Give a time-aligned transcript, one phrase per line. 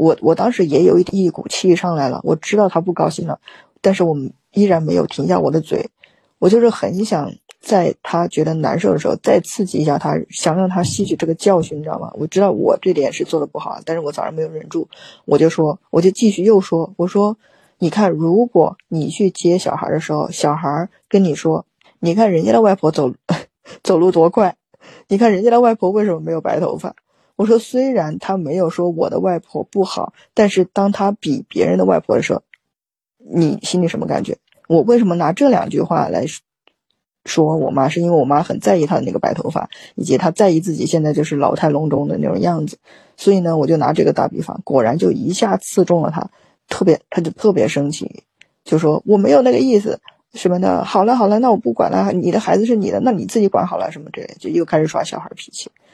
[0.00, 3.38] 我我当时也有一一股气上来了，我知道他不高兴了，
[3.82, 5.90] 但是我们依然没有停下我的嘴，
[6.38, 7.30] 我就是很想
[7.60, 12.10] 在他觉得难受的时候再刺激一下他，想让他吸取这个教训，你知道吗？
[12.14, 14.88] 我知道我这点是做的不好，但是我早上没有忍住，
[15.26, 17.36] 我就说，我就继续又说，我说，
[17.78, 21.66] 你看，如果你去接小孩的时候，小孩跟你说，
[21.98, 23.12] 你看人家的外婆走
[23.84, 24.56] 走路多快，
[25.08, 26.96] 你看人家的外婆为什么没有白头发？
[27.40, 32.42] 我说，虽然他没有说我的外婆不好，但是当他比别人的外婆的时候，
[33.16, 34.36] 你心里什么感觉？
[34.68, 36.26] 我为什么拿这两句话来
[37.24, 37.88] 说我妈？
[37.88, 42.76] 是因为我妈很在意她的那个白头发，以及她在意自己现在就是老态龙钟的那种样子。
[43.16, 46.28] 所以呢，我就拿这个打比方，果然就一下刺中了她，
[46.68, 48.22] 特别她就特别生气，
[48.64, 49.98] 就说我没有那个意思
[50.34, 50.84] 什么的。
[50.84, 55.70] 好了好了，那我不管了，你的孩子是你的，那你自己管好了什么之类，就又开始耍小孩脾气。